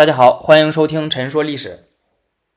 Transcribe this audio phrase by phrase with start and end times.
[0.00, 1.84] 大家好，欢迎收听《陈说历史》。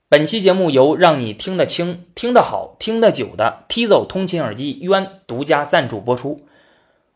[0.07, 6.48] 本期节目由让你听得清、听得好、听得久的 T 走通勤耳机渊独家赞助播出。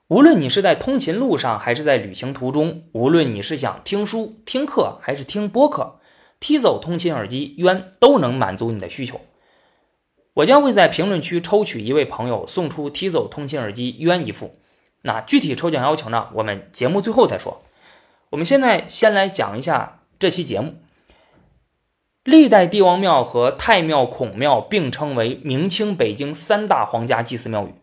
[0.10, 5.98] 无论你是在通勤路上，还是在旅行途中；无论你是想听书、听课，还是听播客
[6.42, 9.22] ，T 走通勤耳机渊都能满足你的需求。
[10.34, 14.52] 我将会在评论区抽取一位朋友，送出 T 走通勤耳机渊一副。
[15.04, 16.28] 那具体抽奖要求呢？
[16.34, 17.62] 我们节目最后再说。
[18.32, 19.94] 我们现在先来讲一下。
[20.20, 20.74] 这期节目，
[22.24, 27.76] 历代帝王庙和太庙、孔庙并称为明清北京三大皇家祭祀庙宇，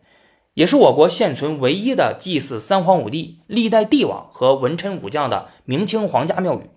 [0.55, 6.69] 也是我国现存唯一的祭祀三皇五帝、历代帝王和文臣武将的明清皇家庙宇。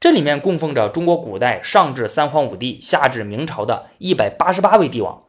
[0.00, 5.24] 这里面供奉着中国古代上至三皇五帝，下至明朝的一百八十八位帝王，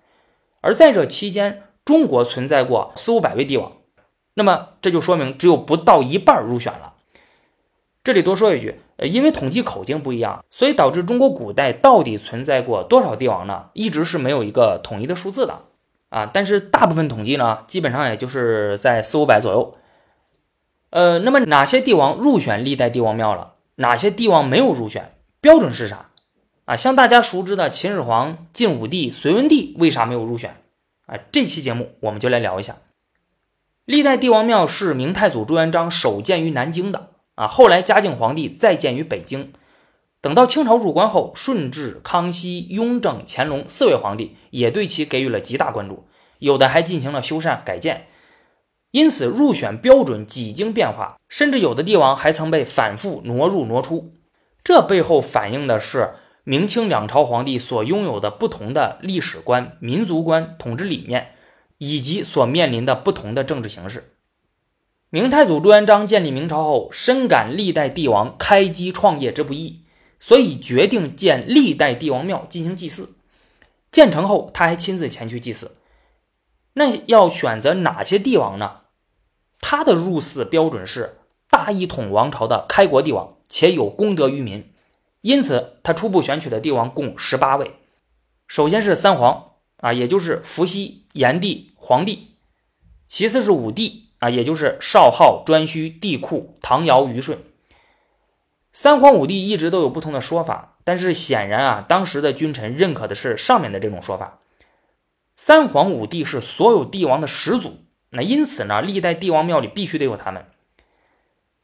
[0.61, 3.73] 而在这期间，中国存在过四五百位帝王，
[4.35, 6.93] 那么这就说明只有不到一半入选了。
[8.03, 8.79] 这里多说一句。
[8.97, 13.69] 呃，因为统计口径不一样，所以导致中国古代到底存在过多少帝王呢？
[13.73, 15.61] 一直是没有一个统一的数字的
[16.09, 16.25] 啊。
[16.25, 19.71] 但是大部分统计呢，基本上也就是在四五百左右。
[20.89, 23.53] 呃，那么哪些帝王入选历代帝王庙了？
[23.75, 25.11] 哪些帝王没有入选？
[25.39, 26.09] 标准是啥？
[26.65, 30.57] 啊，像大家熟知的秦始皇、晋武帝、隋文帝为啥没有入选？
[31.05, 32.75] 啊，这期节目我们就来聊一下。
[33.85, 37.11] 历代帝王庙是明太祖朱元璋首建于南京的。
[37.39, 39.53] 啊，后来嘉靖皇帝再建于北京，
[40.19, 46.05] 等到清朝入关后，顺治、康熙、雍正、乾隆四位皇帝也对其给予了极大关注，
[46.39, 48.07] 有的还进行了修缮改建，
[48.91, 54.09] 因此入选标准几经变化，甚至有的帝王还曾被反复挪入挪出。
[54.61, 61.29] 这背后反映的是明清两朝皇帝所拥有的不同的历史观、民族观、统治理念，
[61.77, 64.15] 以及所面临的不同的政治形势。
[65.11, 69.81] 明太祖朱元璋建立明朝后，深感历代帝王开基创业之不易，
[70.19, 73.15] 所以决定建历代帝王庙进行祭祀。
[73.91, 75.71] 建成后，他还亲自前去祭祀。
[76.73, 78.83] 那要选择哪些帝王呢？
[79.59, 81.17] 他的入祀标准是
[81.49, 84.71] 大一统王朝的开国帝王，且有功德于民。
[85.21, 87.71] 因此，他初步选取的帝王共十八位。
[88.47, 92.35] 首先是三皇啊，也就是伏羲、炎帝、黄帝；
[93.07, 94.08] 其次是五帝。
[94.19, 97.37] 啊，也就是少昊、颛顼、帝喾、唐尧、虞舜，
[98.71, 104.39] 三皇五帝一直都有不同的说法，但是显然啊，当时的君臣认可的是上面的这种说法。
[105.35, 110.45] 三皇五帝是所有帝王的始祖，那因此呢，历代帝王庙里必须得有他们。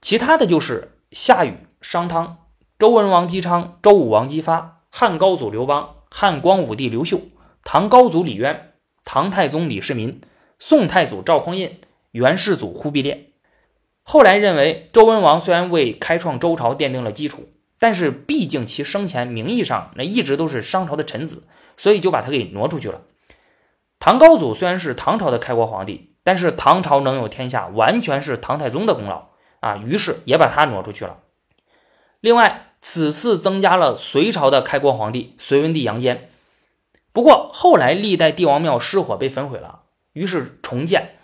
[0.02, 2.38] 其他的就是夏禹、商汤、
[2.80, 7.20] 周文王姬昌、周武王姬发、汉高祖刘邦、汉光武帝刘秀、
[7.66, 8.74] 唐高祖李渊、
[9.04, 10.22] 唐太宗李世民、
[10.58, 11.78] 宋太祖赵匡胤。
[12.16, 13.31] 元世祖忽必烈，
[14.02, 21.44] 后来认为周文王虽然为开创周朝奠定了基础，但是毕竟其生前名义上那一直都是商朝的臣子，
[21.76, 23.02] 所以就把他给挪出去了。
[24.00, 31.18] 唐高祖虽然是唐朝的开国皇帝，但是唐朝能有天下完全是唐太宗的功劳啊，于是也把他挪出去了。
[32.22, 36.30] 另外，此次增加了隋朝的开国皇帝隋文帝杨坚，
[37.12, 39.80] 不过后来历代帝王庙失火被焚毁了，
[40.14, 41.15] 于是重建。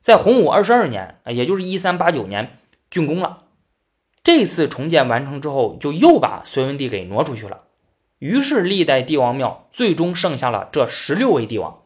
[0.00, 2.56] 在洪武二十二年，也就是一三八九年
[2.90, 3.44] 竣工了。
[4.22, 7.64] 这次重建完成之后，就又把隋文帝给挪出去了。
[8.18, 11.82] 于是历代帝王庙最终剩下了这十六位帝王。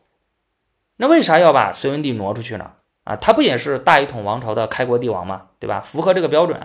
[0.96, 2.72] 那为啥要把隋文帝挪出去呢？
[3.02, 5.48] 啊，他不也是大一统王朝的开国帝王吗？
[5.58, 5.80] 对吧？
[5.80, 6.60] 符合这个标准。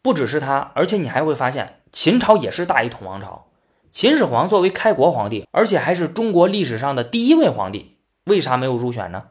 [0.00, 3.46] 不只是他，而且你还会发现，秦朝也是大一统王朝。
[3.90, 7.90] 秦始皇作为开国皇帝，而且还是中国历史上的第一位皇帝，
[8.24, 9.24] 为啥没有入选呢？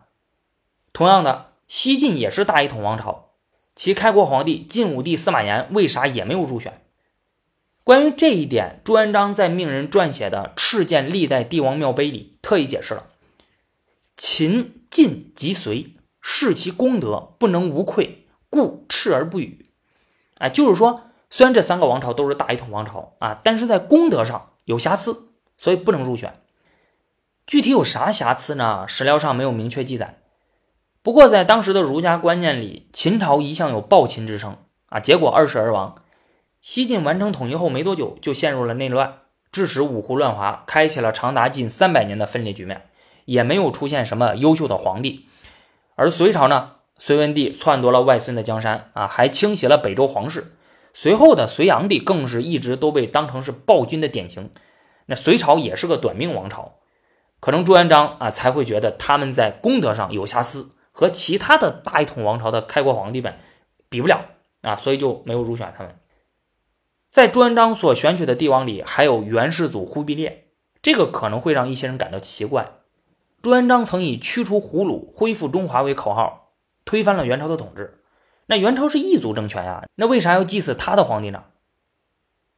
[0.93, 3.29] 同样的，西晋也是大一统王朝，
[3.75, 6.73] 其开国皇帝晋武帝司马炎为啥也没有入选？
[7.83, 13.07] 关于这一点，朱元璋在命人撰写的《敕建历代帝王庙碑》里特意解释了：
[14.15, 19.65] 秦、晋及隋，视其功德不能无愧，故斥而不语。
[20.35, 26.33] 哎，就是说，虽然这三个王朝都是大一统王朝啊，但是在功德上有瑕疵，所以不能入选。
[27.47, 28.85] 具体有啥瑕疵呢？
[28.87, 30.20] 史料上没有明确记载。
[31.03, 35.95] 不过，在当时的儒家观念里，秦朝一向有暴秦之称啊，结果二世而亡。
[36.61, 39.15] 西晋完成统一后没多久，就陷入了内乱，
[39.51, 42.83] 致使五胡乱华，开启了长达近三百年的分裂局面，
[43.25, 45.25] 也没有出现什么优秀的皇帝。
[45.95, 50.51] 而隋朝呢，隋文帝篡夺了外孙的江山啊，还倾斜了北周皇室，
[50.93, 54.51] 随后的隋炀帝更是一直都被当成是暴君的典型。
[55.07, 56.75] 那隋朝也是个短命王朝，
[57.39, 60.69] 可能朱元璋啊才会觉得他们在功德上有瑕疵。
[61.01, 63.39] 和其他的大一统王朝的开国皇帝们
[63.89, 64.23] 比不了
[64.61, 65.97] 啊，所以就没有入选他们。
[67.09, 70.49] 在朱元璋所选取的帝王里，还有元世祖忽必烈，
[70.83, 72.73] 这个可能会让一些人感到奇怪。
[73.41, 76.51] 朱元璋曾以驱除胡虏、恢复中华为口号，
[76.85, 78.03] 推翻了元朝的统治。
[78.45, 81.45] 那元朝是异族政权呀，那为啥要祭祀他的皇帝呢？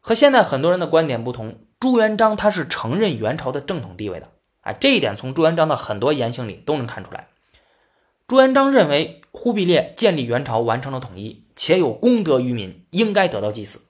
[0.02, 4.28] 和现在很多人的观点不同，朱元璋他是承认元朝的正统地位的。
[4.60, 7.30] 啊，这一点从朱元璋的很多言行里都能看出来。
[8.28, 13.82] 朱元璋认为忽必烈建立元朝完成了统一，且有功德于民，应该得到祭祀。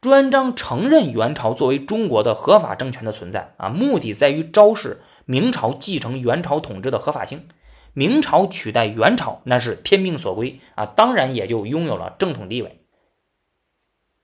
[0.00, 7.48] 朱元璋承认元朝作为中国的合法政权的存在，啊，目的在于昭示明朝继承元朝统治的合法性。
[7.92, 12.80] 明朝取代元朝，那是天命所归啊，当然也就拥有了正统地位。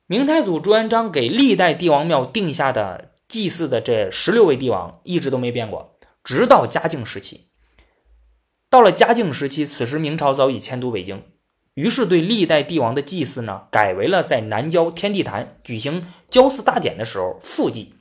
[0.07, 3.13] 明太祖朱元璋给历代帝王庙定下的。
[3.29, 7.49] 祭祀的这十六位帝王一直都没变过，直到嘉靖时期。
[8.77, 11.23] 到了嘉靖时期，此时明朝早已迁都北京，
[11.73, 17.95] 于是对历代帝王的祭祀呢，改为了在南郊天地坛举行郊祀大典的时候复祭。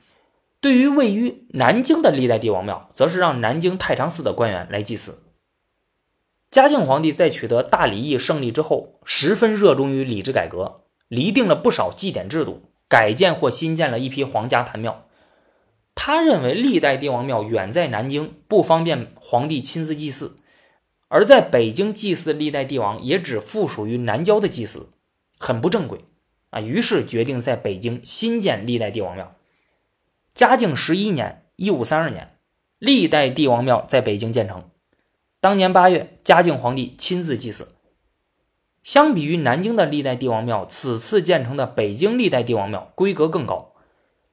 [0.60, 5.22] 对于位于南京的历代帝王庙，则是让南京太常寺的官员来祭祀。
[6.50, 10.74] 嘉靖皇帝在取得大礼议胜利之后，十分热衷于礼制改革，
[11.08, 15.06] 厘定了不少祭典制度，改建或新建了一批皇家坛庙。
[15.94, 20.36] 他认为历代帝王庙远在南京，不方便皇帝亲自祭祀；
[21.08, 24.88] 而在北京祭祀历代帝王，也只附属于南郊的祭祀，
[25.38, 26.04] 很不正规
[26.50, 26.60] 啊。
[26.60, 29.34] 于是决定在北京新建历代帝王庙。
[30.34, 32.36] 嘉靖十一年（一五三二年），
[32.78, 34.68] 历代帝王庙在北京建成。
[35.40, 37.68] 当年八月，嘉靖皇帝亲自祭祀。
[38.82, 43.74] 相比于南京的历代帝王庙，此次建成的北京历代帝王庙规格更高。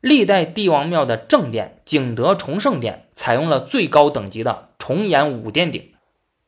[0.01, 5.92] 历代帝王庙的正殿景德崇圣殿采用了最高等级的重檐五殿顶，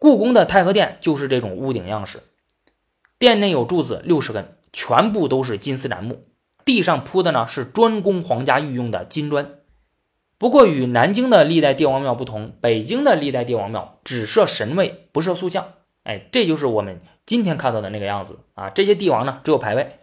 [0.06, 2.19] 故宫的太和殿就是这种屋顶样式。
[3.18, 6.22] 殿内有柱子六十根，全部都是金丝楠木，
[6.63, 9.56] 地上铺的呢是专供皇家御用的金砖。
[10.38, 15.74] 不过与南京的历代帝王庙不同，北京的历代帝王庙只设神位，不设塑像。
[16.04, 18.69] 哎，这就是我们今天看到的那个样子啊！
[18.69, 19.98] 这些帝王呢只有牌位。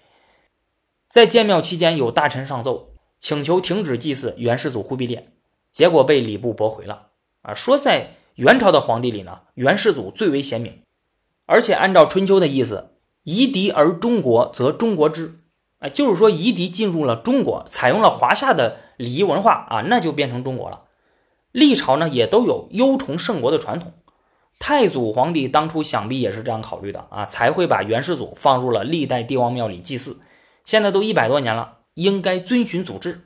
[1.08, 2.94] 在建庙期间，有大臣上奏。
[3.20, 5.22] 请求停止祭祀元世祖忽必烈，
[5.70, 7.10] 结果被礼部驳回了。
[7.42, 10.80] 啊，说在元朝的皇帝里呢，元世祖最为贤明，
[11.46, 12.90] 而且按照春秋的意思，
[13.24, 15.34] 夷狄而中国，则中国之。
[15.78, 20.84] 哎，就是说夷狄进入了中国，采用了华夏的礼仪文化啊，那就变成中国了。
[21.50, 23.90] 历朝呢也都有优崇圣国的传统，
[24.58, 30.20] 太祖皇帝当初想必也是这样考虑的啊，才会把元世祖放入了历代帝王庙里祭祀。
[30.64, 31.78] 现在都一百多年了。
[31.94, 33.20] 应该遵循祖制，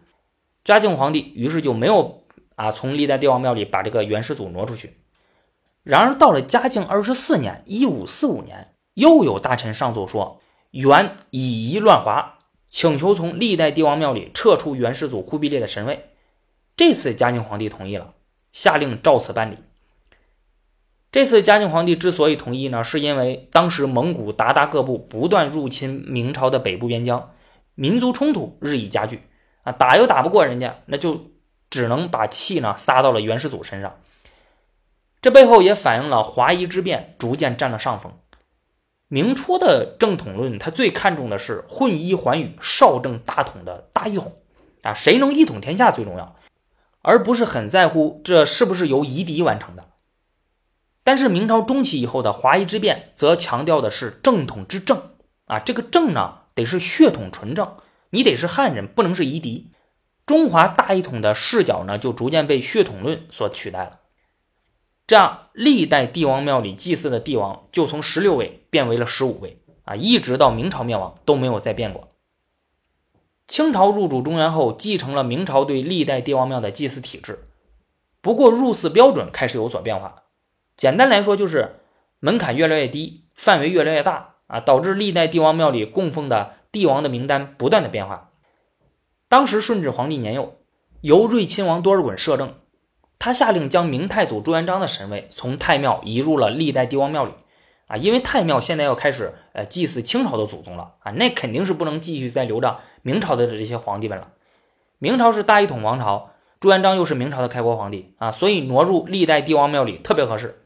[0.65, 2.25] 嘉靖皇帝于是就没有
[2.57, 4.99] 啊从历代帝王庙里把这个元世祖挪出去。
[5.83, 10.41] 然而到了嘉靖二十四年（一五四五年），又有大臣上奏说
[10.73, 12.39] 元以夷乱华，
[12.69, 16.11] 请求从历代帝王庙里撤出元世祖忽必烈的神位。
[16.77, 18.09] 这次嘉靖皇帝同意了，
[18.53, 19.59] 下令照此办理。
[21.13, 27.31] 这次嘉靖皇帝之所以同意呢，是因为当时蒙古鞑靼各部不断入侵明朝的北部边疆。
[27.75, 29.23] 民族冲突日益加剧
[29.63, 31.31] 啊，打又打不过人家，那就
[31.71, 33.99] 只能把气呢撒到了元世祖身上。
[35.21, 38.13] 这背后也反映了华夷之变逐渐占了上风。
[39.09, 44.37] 明初的正统论，他最看重的是混一寰宇、少正大统的大一统
[44.83, 46.35] 啊，谁能一统天下最重要，
[47.03, 49.89] 而不是很在乎这是不是由夷狄完成的。
[51.05, 55.11] 但是明朝中期以后的华夷之变，则强调的是正统之正
[55.47, 56.41] 啊，这个正呢。
[56.57, 57.77] 得是血统纯正，
[58.09, 59.71] 你得是汉人，不能是夷狄。
[60.27, 64.01] 中华大一统的视角呢，就逐渐被血统论所取代了。
[65.07, 72.09] 这样，历代帝王庙里祭祀的帝王就从十六位变为了十五位啊，一直到明朝灭亡都没有再变过。
[73.47, 77.45] 清朝入主中原后，继承了明朝对历代帝王庙的祭祀体制，
[78.21, 80.25] 不过入祀标准开始有所变化。
[80.77, 81.77] 简单来说，就是
[82.19, 84.35] 门槛越来越低，范围越来越大。
[84.49, 88.26] 啊，导致历代帝王庙里供奉的帝王的名单不断的变化。
[89.29, 90.55] 当时顺治皇帝年幼，
[91.01, 92.55] 由睿亲王多尔衮摄政，
[93.19, 97.33] 他下令将明太祖朱元璋的神位从太庙移入了历代帝王庙里。
[97.89, 104.33] 啊，因为太庙现在要开始呃祭祀清朝的祖宗了啊，那肯定是不能继续再留着明朝的这些皇帝们了。
[104.99, 110.63] 明朝是大一统王朝，朱元璋又是明朝的开国皇帝啊，所以挪入历代帝王庙里特别合适。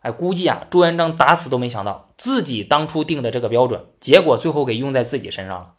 [0.00, 5.74] 哎，估计啊，朱元璋打死都没想到自己当初定的这个标准，结果最后给用在自己身上了。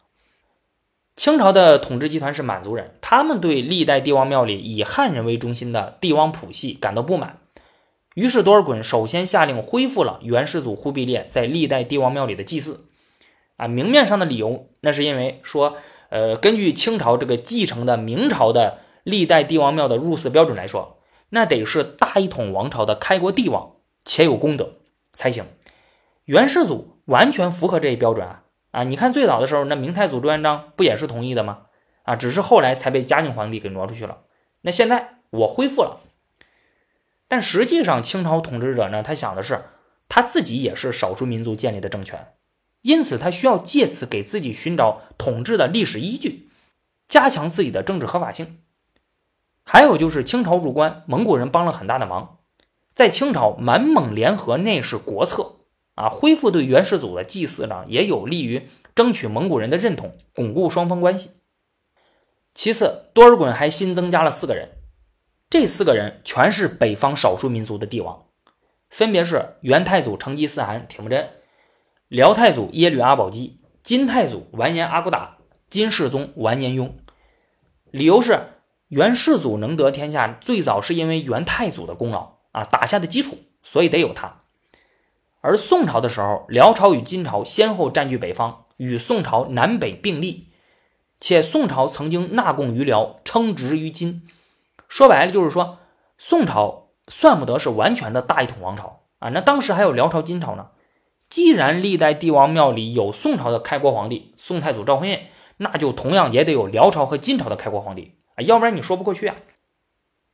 [1.16, 7.38] 清朝的统治集团是满族人，他们对历代帝王庙里以汉人为中心的帝王谱系感到不满，
[8.14, 12.84] 于是多尔衮首先下令恢复了元世祖忽必烈在历代帝王庙里的祭祀。
[13.56, 15.78] 啊，明面上的理由那是因为说，
[16.10, 20.98] 呃，根据清朝这个继承的明朝的历代帝王庙的入祀标准来说，
[21.30, 24.72] 那得是大一统王朝的开国帝王且有功德
[25.14, 25.46] 才行。
[26.26, 28.42] 元世祖完全符合这一标准啊！
[28.76, 31.60] 啊，你看最早的时候，那明太祖朱元璋不也是同意的吗？
[32.02, 34.18] 啊，只是后来才被嘉靖皇帝给挪出去了。
[34.60, 36.00] 那现在我恢复了，
[37.26, 39.64] 但实际上清朝统治者呢，他想的是
[40.10, 42.34] 他自己也是少数民族建立的政权。
[42.82, 46.50] 因此，他需要借此给自己寻找统治的历史依据，
[47.08, 48.58] 加强自己的政治合法性。
[49.64, 52.40] 还有就是清朝入关，蒙古人帮了很大的忙，
[52.92, 55.55] 在清朝满蒙联合内是国策
[55.96, 61.30] 啊，恢复对元世祖的祭祀呢，也有利于争取蒙古人的认同，巩固双方关系。
[62.54, 64.78] 其次，多尔衮还新增加了四个人，
[65.50, 68.26] 这四个人全是北方少数民族的帝王，
[68.88, 71.28] 分别是元太祖成吉思汗铁木真。
[72.08, 76.96] 辽太祖耶律阿保机，金太祖完颜阿骨打，金世宗完颜雍。
[77.90, 78.38] 理由是
[78.88, 84.42] 元世祖能得天下，最早是因为元太祖的功劳啊打下的基础，所以得有他。
[85.40, 90.48] 而宋朝的时候，辽朝与金朝先后占据北方，与宋朝南北并立，
[91.20, 94.26] 且宋朝曾经纳贡于辽，称职于金。
[94.88, 95.78] 说白了就是说，
[96.18, 99.28] 宋朝算不得是完全的大一统王朝啊。
[99.28, 100.68] 那当时还有辽朝、金朝呢。
[101.28, 105.26] 既然历代帝王庙里有宋朝的开国皇帝宋太祖赵匡胤，
[105.56, 109.34] 那就同样也得有辽朝和金朝的开国皇帝啊，要不然你说不过去啊。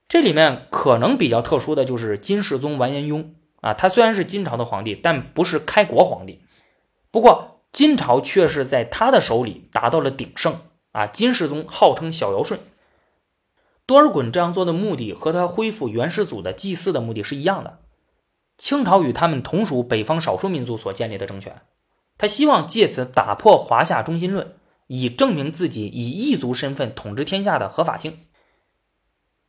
[0.06, 6.42] 这里面可能比较特殊的就是金世宗完颜雍啊，他虽然是金朝的皇帝，但不是开国皇帝。
[7.10, 10.56] 不过金朝却是在他的手里达到了鼎盛
[10.90, 11.06] 啊。
[11.06, 12.58] 金世宗号称小尧舜，
[13.86, 17.78] 多尔衮这样做的目的和他恢复元世祖的祭祀的目的是一样的。
[18.58, 21.56] 清朝与他们同属北方少数民族所建立的政权，
[22.18, 24.54] 他希望借此打破华夏中心论，
[24.88, 28.26] 以证明自己以异族身份统治天下的合法性。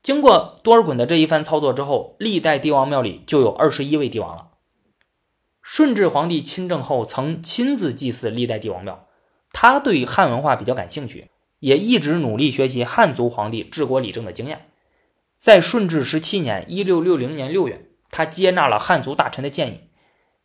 [0.04, 4.50] 经过多尔衮的这一番操作之后，历代帝王庙里就有二十一位帝王了。
[5.62, 9.08] 顺治皇帝亲政后，曾亲自祭祀历代帝王庙，
[9.52, 14.66] 他对汉文化比较感兴趣，也一直努力学习汉族皇帝治国理政的经验。
[15.38, 17.90] 在顺治十七年（一六六零年六月）。
[18.16, 19.90] 他接纳了汉族大臣的建议，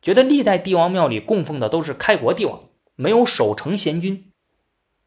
[0.01, 2.63] 觉得历代帝王庙里供奉的都是开国帝王，
[2.95, 4.33] 没有守城贤君，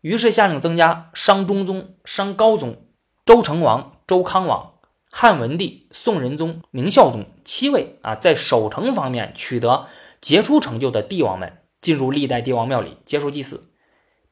[0.02, 2.86] 于是下令增加商中宗、商高宗、
[3.26, 4.74] 周成王、周康王、
[5.10, 9.88] 汉文帝、宋仁宗、明孝宗七位啊，在守城方面取得
[10.20, 13.72] 杰出成就的帝王们进入历代帝王庙里接受祭祀，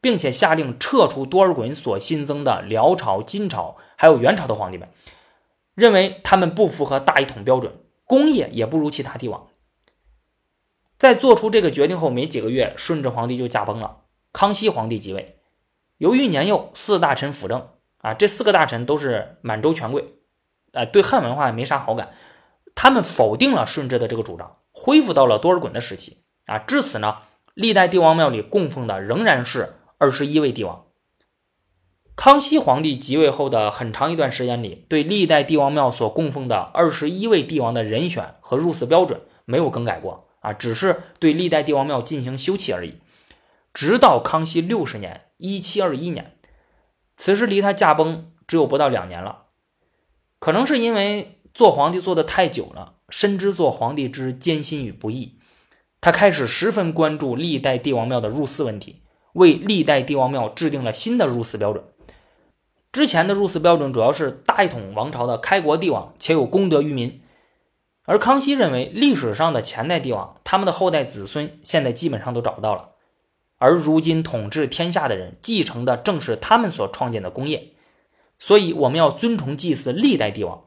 [0.02, 4.90] 并且下令撤除多尔衮所新增的辽朝、金朝还有元朝的皇帝们，
[5.76, 7.74] 认为他们不符合大一统标准。
[8.06, 9.50] 功业也不如其他帝王。
[10.98, 14.02] 在做出这个决定后没几个月，顺治皇帝就驾崩了，
[14.34, 15.38] 康熙皇帝即位。
[15.98, 20.06] 由于年幼，四大臣辅政啊，这四个大臣都是满洲权贵，
[20.74, 22.14] 啊，对汉文化也没啥好感，
[22.76, 26.58] 他们否定了顺治的这个主张，恢复到了多尔衮的时期啊。
[26.58, 27.18] 至此呢，
[27.54, 30.86] 历代帝王庙里供奉的仍然是二十一位帝王。
[32.16, 43.00] 康熙皇帝即位后的很长一段时间里，对历代帝王庙所供奉的二十一位帝王的人选和入祀标准没有更改过啊，只是对历代帝王庙进行修葺而已。
[43.74, 46.36] 直到康熙六十年（一七二一年），
[47.20, 49.48] 此时离他驾崩只有不到两年了。
[50.40, 55.38] 可能是因为做皇帝做的太久了，深知做皇帝之艰辛与不易，
[56.00, 59.02] 他开始十分关注历代帝王庙的入祀问题，
[59.34, 61.84] 为历代帝王庙制定了新的入祀标准。
[62.94, 67.22] 之前的入祀标准主要是大一统王朝的开国帝王且有功德于民，
[68.06, 72.92] 而康熙认为历史上的前代帝王，他们的后代子孙现在基本上都找不到了，
[73.60, 77.74] 而如今统治天下的人继承的正是他们所创建的功业，
[78.40, 80.66] 所以我们要尊崇祭祀历代帝王，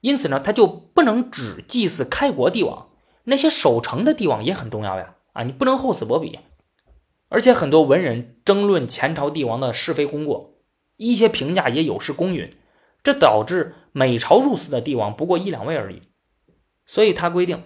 [0.00, 2.88] 因此呢，他就不能只祭祀开国帝王，
[3.24, 6.40] 那些守城的帝王也很重要呀，啊，你不能厚此薄彼，
[7.28, 10.54] 而且很多文人争论前朝帝王的是非功过。
[10.96, 12.50] 一些评价也有失公允，
[13.02, 16.00] 这导致每朝入祀的帝王不过一两位而已。
[16.84, 17.62] 所以他规定，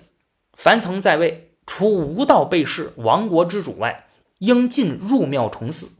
[0.53, 4.07] 凡曾在位，除无道被弑亡国之主外，
[4.45, 5.91] 应尽入庙重祀。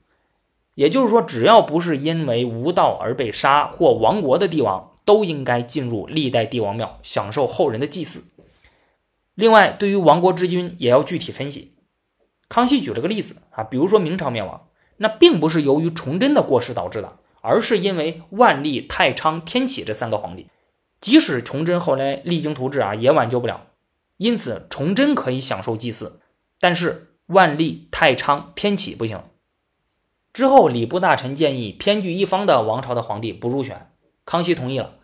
[0.75, 8.25] 也就是说，只要不是因为无道而被杀或亡国的帝王，都应该进入历代帝王庙，享受后人的祭祀。
[9.35, 11.75] 另外，对于亡国之君，也要具体分析。
[12.49, 17.19] 康熙举了个例子啊，比如说明朝灭亡，那并不是由于崇祯的过失导致的。
[17.47, 20.47] 而是因为万历、太昌、天启这三个皇帝，
[20.99, 23.67] 即使崇祯后来励精图治啊，也挽救不了。
[24.17, 26.21] 因此，崇祯可以享受祭祀，
[26.59, 29.23] 但是万历、太昌、天启不行。
[30.33, 33.91] 之后，礼部大臣建议偏居一方的王朝的皇帝不入选，
[34.25, 34.95] 康熙同意了。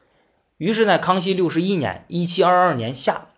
[0.56, 3.28] 于是，在康熙六十一年（一七二二年夏），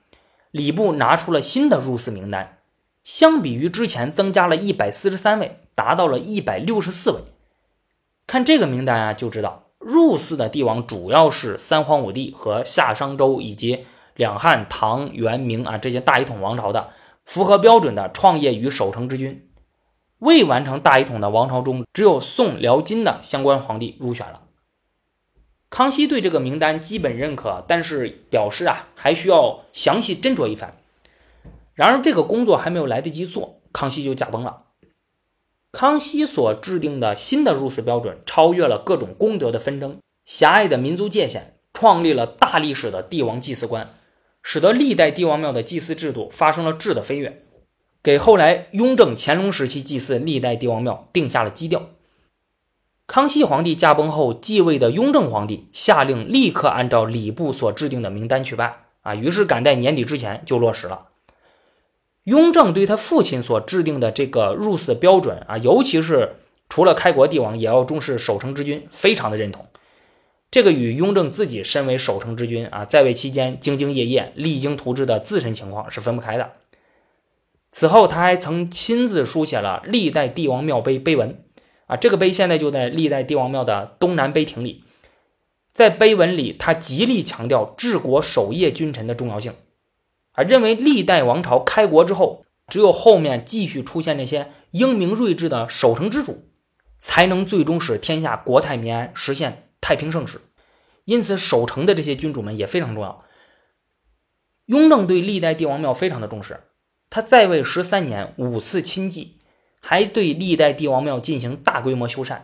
[0.51, 2.59] 礼部拿出了新的入祀名单，
[3.05, 7.21] 相比于之前增加了一百四十三位，达到了一百六十四位。
[8.27, 13.85] 看这个名单啊，就知道入祀的帝王主要是三皇五帝和夏商周以及
[14.15, 16.91] 两汉、唐、元、明啊这些大一统王朝的
[17.25, 19.49] 符合标准的创业与守成之君。
[20.19, 24.43] 未完成大一统的王朝中，只有宋、辽、金的相关皇帝入选了。
[25.69, 30.79] 康熙对这个名单基本认可，但是表示啊，还需要详细斟酌一番。
[31.75, 34.59] 然而，这个工作还没有来得及做，康熙就驾崩了。
[35.73, 43.95] 康熙所制定的新的入祀标准，超越了各种功德的纷争、狭隘的民族界限，创立了大历史的帝王祭祀观，
[44.43, 47.39] 使得历代帝王庙的祭祀制度发生了质的飞跃。
[48.03, 51.91] 给后来雍正、乾隆时期祭祀历代帝王庙定下了基调。
[53.07, 58.73] 康熙皇帝驾崩后，继位的雍正皇帝下令立刻按照礼部所制定的名单去办
[59.03, 61.09] 啊，于是赶在年底之前就落实了。
[62.25, 66.37] 雍正对他父亲所制定的这个入祀标准啊，尤其是
[66.69, 69.67] 除了开国帝王，也要重视守成之君，非常的认同。
[70.53, 76.53] 这个与雍正自己身为守成之君啊，在位期间兢兢业业、励精图治的自身情况是分不开的。
[77.71, 81.43] 此后，他还曾亲自书写了历代帝王庙碑碑文，
[81.87, 84.85] 啊，这个碑现在就在历代帝王庙的东南碑亭里。
[85.73, 89.55] 在碑文里，他极力强调治国守业君臣的重要性，
[90.33, 96.45] 啊，认为历代王朝开国之后，只有后面继续出现那些英明睿智的守成之主，
[96.99, 100.41] 才能最终使天下国泰民安，实现太平盛世。
[101.05, 103.23] 因此，守城的这些君主们也非常重要。
[104.67, 106.61] 雍正对历代帝王庙非常的重视。
[107.11, 109.37] 他在位十三年，五次亲祭，
[109.81, 112.43] 还对历代帝王庙进行大规模修缮。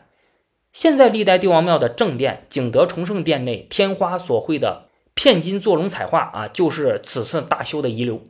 [0.72, 8.22] 现在历代帝王庙的正殿景德崇圣殿内天花所绘的片金坐龙彩画啊，就是此次大修的遗留。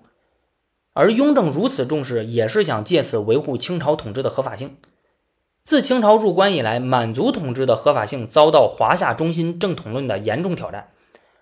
[0.92, 4.76] 而雍正如此重视，也是想借此维护清朝统治的合法性。
[5.68, 10.88] 自清朝入关以来，满族统治的合法性遭到华夏中心正统论的严重挑战，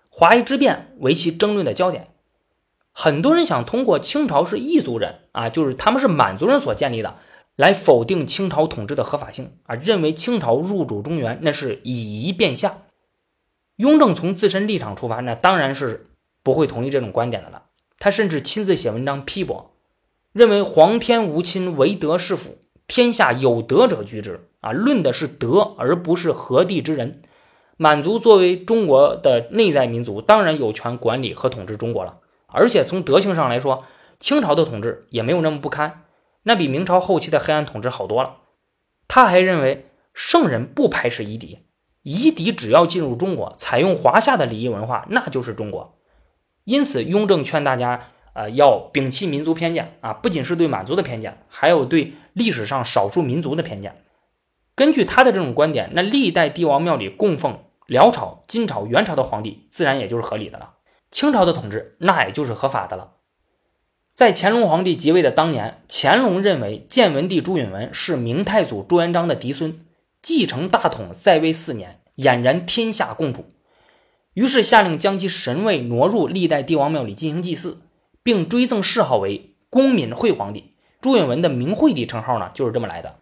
[0.09, 2.07] 华夷之变为其争论的焦点。
[2.91, 7.15] 很多人想通过清朝是异族人啊，就是他们是满族人所建立的，
[7.55, 12.79] 来否定清朝统治的合法性啊，认为清朝入主中原那是以夷变夏。
[13.77, 16.07] 雍正从自身立场出发，那当然是
[16.43, 17.67] 不会同意这种观点的了。
[17.97, 19.71] 他甚至亲自写文章批驳，
[20.33, 27.21] 认为皇天无亲，唯德是辅，天下有德者居之啊，论的是德，而不是何地之人。
[27.75, 32.19] 满族作为中国的内在民族，当然有权管理和统治中国了。
[32.47, 33.83] 而且从德性上来说，
[34.19, 36.05] 清朝的统治也没有那么不堪，
[36.43, 38.37] 那比明朝后期的黑暗统治好多了。
[39.07, 41.59] 他还认为圣人不排斥夷狄，
[42.01, 45.99] 夷狄只要进入中国，采用华夏的礼仪文化，那就是中国。
[46.63, 53.95] 因此，雍正劝大家，呃，要摒弃民族偏见啊，不仅是对满族的偏见，还有对历史上少数民族的偏见。
[54.75, 60.75] 根据他的这种观点，那历代帝王庙里供奉辽朝、金朝、元朝的皇帝，自然也就是合理的了。
[61.09, 63.13] 清朝的统治那也就是合法的了。
[64.13, 69.79] 在乾隆皇帝即位的当年，乾隆认为建文帝朱允文是明太祖朱元璋的嫡孙，
[70.21, 73.45] 继承大统在位四年，俨然天下共主。
[74.35, 77.79] 于是下令将其神位挪入历代帝王庙里进行祭祀，
[78.27, 80.71] 并追赠谥号为恭敏惠皇帝。
[80.99, 83.19] 朱允文的明惠帝称号呢，就是这么来的。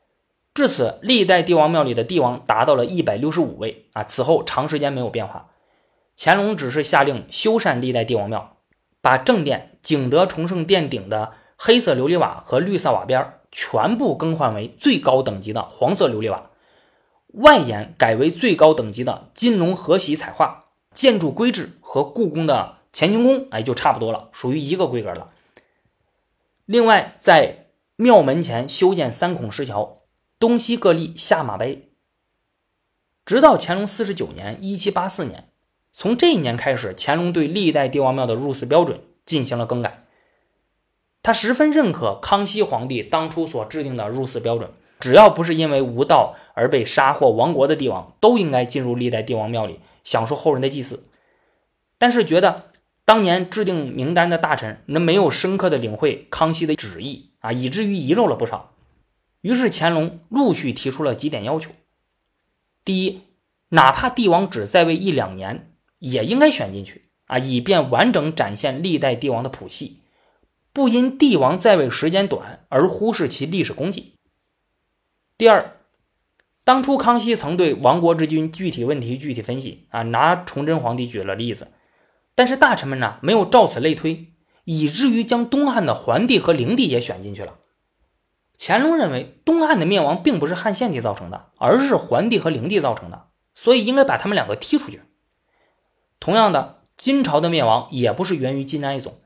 [0.56, 4.04] 至此，历代帝王庙里的帝王达到了一百六十五位啊。
[4.04, 5.52] 此后长时间没有变化。
[6.18, 8.58] 乾隆只是下令修缮历代帝王庙，
[9.00, 16.50] 把正殿景德崇圣殿顶的黑色琉璃瓦和绿色瓦边全部更换为最高等级的黄色琉璃瓦，
[17.34, 25.30] 外檐改为最高等级的金龙和玺彩画，建筑规制和故宫的乾清宫哎就差不多了，属于一个规格了。
[26.66, 29.98] 另外，在庙门前修建三孔石桥，
[30.40, 31.92] 东西各立下马碑。
[33.26, 35.50] 直到乾隆四十九年（一七八四年）。
[35.92, 40.06] 从这一年开始，乾隆对历代帝王庙的入祀标准进行了更改。
[41.22, 44.70] 他十分认可康熙皇帝当初所制定的入祀标准，
[45.02, 51.04] 只要不是因为无道而被杀或亡国的帝王，都应该进入历代帝王庙里享受后人的祭祀。
[51.98, 52.72] 但是觉得
[53.06, 58.74] 当年制定名单的大臣那没有深刻的领会康熙的旨意啊，以至于遗漏了不少。
[59.41, 61.72] 于是乾隆陆续提出了几点要求：
[62.84, 63.22] 第一，
[63.70, 65.72] 哪怕帝王只在位一两年。
[66.00, 70.02] 也应该选进去啊，以便完整展现历代帝王的谱系，
[70.72, 74.13] 不因帝王在位时间短而忽视其历史功绩。
[75.36, 75.78] 第二，
[76.63, 81.70] 当初康熙曾对亡国之君具体问题具体分析啊，拿崇祯皇帝举了例子，
[82.36, 84.34] 但是大臣们呢没有照此类推，
[84.65, 87.56] 以至于将东汉的桓帝和灵帝也选进去了。
[88.58, 95.02] 乾隆认为东汉的灭亡并不是汉献帝造成的，而是桓帝和灵帝造成的，所以应该把他们两个踢出去。
[96.19, 99.17] 同样的，金朝的灭亡也不是源于金哀宗，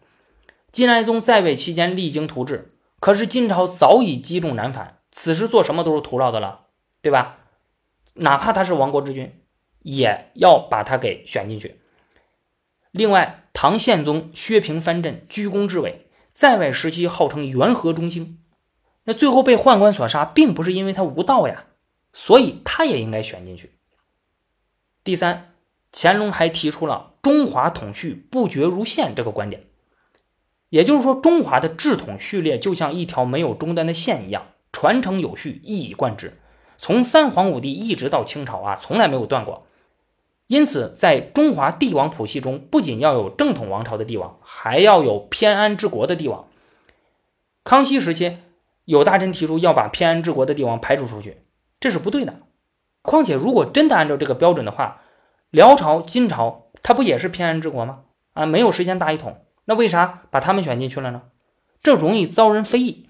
[0.71, 2.69] 金哀宗在位期间励精图治，
[2.99, 6.67] 可是金朝早已积重难返，此时做什么都是徒劳的了。
[7.01, 7.37] 对吧？
[8.15, 9.31] 哪怕他是亡国之君，
[9.83, 11.78] 也要把他给选进去。
[12.91, 18.39] 另外，唐宪宗削平藩镇，居功至伟，在位时期号称元和中兴，
[19.03, 21.65] 那最后被宦官所杀，并不是因为他无道呀，
[22.13, 23.73] 所以他也应该选进去。
[25.03, 25.53] 第三，
[25.91, 29.61] 乾隆还提出了“中华统序不绝如线”这个观点，
[30.69, 36.33] 也就是说，中华的制统序列就像一条没有终端的线一样，传承有序，一以贯之。
[36.79, 39.67] 从三皇五帝一直到清朝啊，从来没有断过。
[40.49, 46.47] 因此，在中华帝王谱系中，不仅要有正统王朝的帝王，还要有偏安之国的帝王。
[47.63, 48.37] 康熙时期，
[48.85, 51.37] 有大臣提出要把偏安之国的帝王排除出去，
[51.79, 52.35] 这是不对的。
[53.03, 55.01] 况且，如果真的按照这个标准的话，
[55.51, 58.03] 辽朝、金朝，它不也是偏安之国吗？
[58.33, 61.21] 啊，没有实现大一统，那为啥把他们选进去了呢？
[61.81, 63.05] 这容易遭人非议。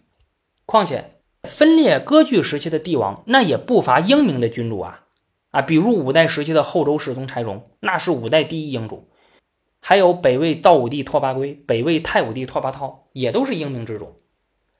[0.65, 1.15] 况且。
[1.43, 5.05] 分裂割据时期的帝王，那也不乏英明的君主啊
[5.51, 9.07] 啊，比如五代时期的后周世宗柴荣，那是五代第一英主；
[9.81, 14.15] 还有北魏道武帝拓跋圭、北魏太武帝拓跋焘，也都是英明之主。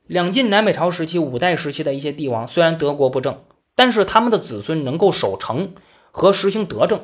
[0.05, 3.41] 两晋南北朝时期、五代时期的一些帝王，虽然德国不正，
[3.75, 5.73] 但是他们的子孙能够守成
[6.12, 7.01] 和实行德政，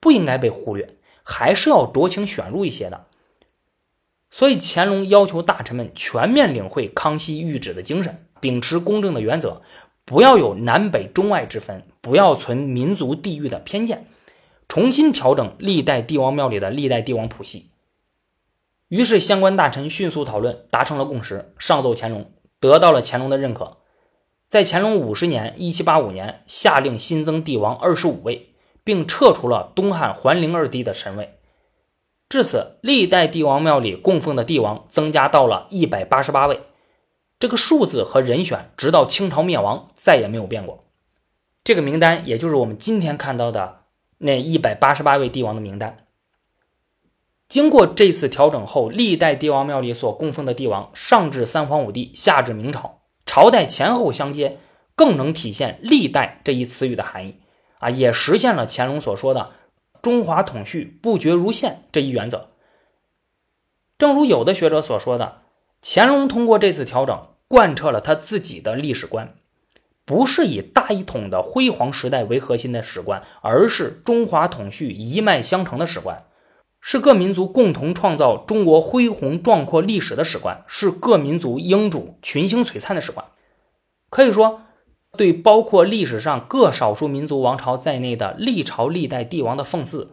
[0.00, 0.88] 不应该被忽略，
[1.22, 3.06] 还是要酌情选入一些的。
[4.28, 8.26] 所以乾隆要求大臣们全面领会康熙谕旨的精神。
[8.38, 9.62] 秉持公正的原则，
[10.06, 14.06] 不要有南北中外之分，不要存民族地域的偏见，
[14.68, 17.70] 重新调整历代帝王庙里的历代帝王谱系。
[18.88, 23.78] 于是，相关大臣迅速讨论，达成了共识，上奏乾隆，得到了乾隆的认可。
[24.48, 28.50] 在乾隆五十年（一七八五年），下令新增帝王二十五位，
[28.84, 31.36] 并撤除了东汉桓灵二帝的神位。
[32.28, 36.60] 至此，历代帝王庙里供奉的帝王增加到了一百八十八位。
[37.38, 40.80] 这个数字和人选，直到清朝灭亡再也没有变过。
[41.62, 43.82] 这个名单，也就是我们今天看到的
[44.18, 45.98] 那一百八十八位帝王的名单。
[47.46, 54.58] 经过这次调整后，历代帝王庙里所供奉的帝王，上至三皇五帝，下至明朝，朝代前后相接，
[54.94, 57.38] 更能体现“历代”这一词语的含义
[57.80, 59.52] 啊，也实现了乾隆所说的
[60.00, 62.48] “中华统序不绝如线”这一原则。
[63.98, 65.42] 正如有的学者所说的。
[65.82, 69.34] 乾隆通过这次调整，贯彻了他自己的历史观，
[70.04, 76.24] 不是以大一统的辉煌时代为核心的史观，而是中华统序一脉相承的史观，
[76.80, 83.24] 是各民族共同创造中国恢宏壮阔历史的史观，是各民族英主群星璀璨的史观。
[84.10, 84.62] 可以说，
[85.16, 90.06] 对包括历史上各少数民族王朝在内的历朝历代帝王的讽刺。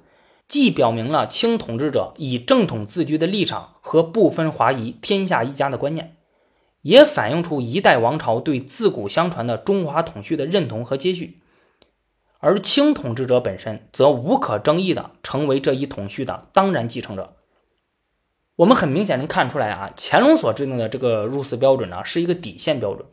[0.48, 6.16] 既表明了清统治者以正统自居的立场和不分华夷、天下一家的观念，
[6.82, 11.38] 也反映出一代王朝对自古相传的中华统序的认同和接续，
[12.40, 17.36] 而清统治者本身则无可争议的成为这一统序的当然继承者。
[18.58, 23.08] 我们很明显能看出来啊，乾隆所制定的这个入祀标准呢，是一个底线标准，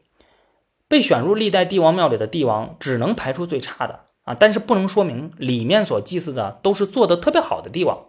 [0.86, 4.09] 被选入历代帝王庙里的帝王只能排除最差的。
[4.34, 8.06] 但是不能说明里面所祭祀的都是做的特别好的帝王，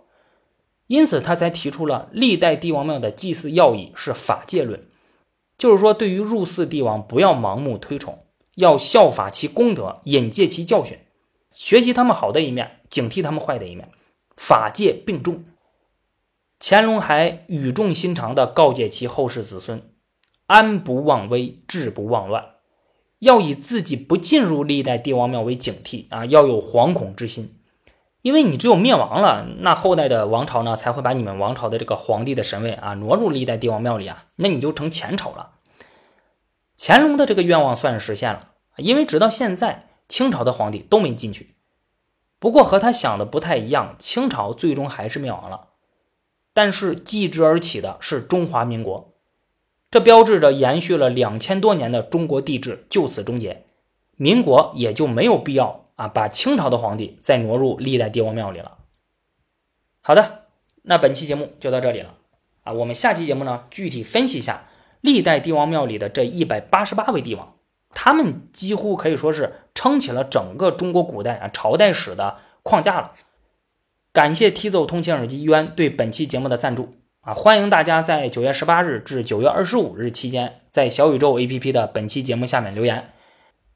[0.88, 4.82] 因此他才提出了历代帝王庙的祭祀要义是法界论，
[5.58, 8.20] 就是说对于入祀帝王不要盲目推崇，
[8.56, 10.98] 要效法其功德，引介其教训，
[11.52, 13.88] 学习他们好的一面，警惕他们坏的一面，
[14.36, 15.44] 法界并重。
[16.60, 19.82] 乾隆还语重心长地告诫其后世子孙：
[20.46, 22.51] 安不忘危，治不忘乱。
[23.22, 27.54] 要以自己不进入历代帝王庙为警惕啊，要有惶恐之心，
[28.24, 35.52] 因为你只有灭亡了，那后代的王朝呢才会把你们王朝的这个皇帝的神位啊挪入历代帝王庙里啊，那你就成前朝了。
[36.76, 41.52] 乾隆的这个愿望算是实现了，因为直到现在清朝的皇帝都没进去。
[42.40, 45.68] 不过和他想的不太一样，清朝最终还是灭亡了，
[46.56, 49.11] 但是继之而起的是中华民国。
[49.92, 53.66] 这标志着延续了两千多年的中国帝制就此终结，
[54.16, 58.78] 民国也就没有必要啊把清朝的皇帝再挪入历代帝王庙里了。
[60.00, 60.46] 好的，
[60.84, 62.16] 那本期节目就到这里了
[62.64, 64.70] 啊，我们下期节目呢具体分析一下
[65.02, 67.56] 历代帝王庙里的这一百八十八位帝王，
[67.90, 73.12] 他们几乎可以说是撑起了整个中国古代啊朝代史的框架了。
[74.14, 76.90] 感谢 T 走通勤耳机渊对本期节目的赞助
[77.22, 77.36] 啊！
[77.36, 83.14] 欢迎大家在九月十八日至九月二十五日期间，在小宇宙 APP 的本期节目下面留言，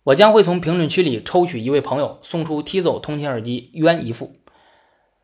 [0.05, 4.33] 我将会从评论区里抽取一位朋友，送出 T 走通勤耳机冤一副。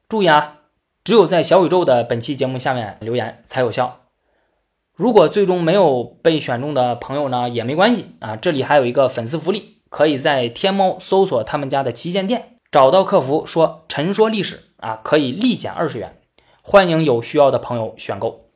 [0.08, 0.58] 注意啊，
[1.04, 4.02] 只有在小宇宙的本期节目下面留言才有效。
[4.94, 12.50] 如果最终没有被选中的朋友呢，也没关系啊，这里还有一个粉丝福利，可以在天猫搜索他们家的旗舰店。
[12.72, 16.21] 找到客服说“陈说历史”啊，可以立减二十元，
[16.64, 18.51] 欢迎有需要的朋友选购。